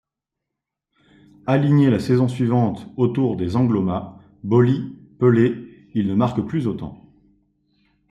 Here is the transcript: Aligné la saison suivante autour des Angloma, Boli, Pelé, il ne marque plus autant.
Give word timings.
Aligné 1.45 1.91
la 1.91 1.99
saison 1.99 2.27
suivante 2.27 2.87
autour 2.97 3.35
des 3.37 3.55
Angloma, 3.55 4.17
Boli, 4.43 4.95
Pelé, 5.19 5.87
il 5.93 6.07
ne 6.07 6.15
marque 6.15 6.41
plus 6.43 6.65
autant. 6.65 7.13